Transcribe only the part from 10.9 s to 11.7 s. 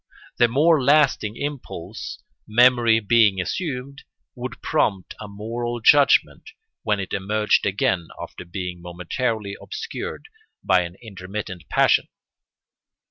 intermittent